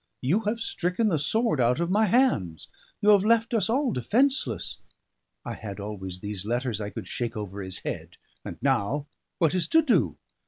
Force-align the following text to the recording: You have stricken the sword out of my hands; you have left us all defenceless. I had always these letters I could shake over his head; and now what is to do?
You 0.21 0.39
have 0.45 0.59
stricken 0.61 1.09
the 1.09 1.19
sword 1.19 1.61
out 1.61 1.79
of 1.79 1.91
my 1.91 2.05
hands; 2.07 2.67
you 3.01 3.09
have 3.09 3.23
left 3.23 3.53
us 3.53 3.69
all 3.69 3.91
defenceless. 3.93 4.79
I 5.45 5.53
had 5.53 5.79
always 5.79 6.21
these 6.21 6.43
letters 6.43 6.81
I 6.81 6.89
could 6.89 7.07
shake 7.07 7.37
over 7.37 7.61
his 7.61 7.77
head; 7.85 8.17
and 8.43 8.57
now 8.63 9.05
what 9.37 9.53
is 9.53 9.67
to 9.67 9.83
do? 9.83 10.17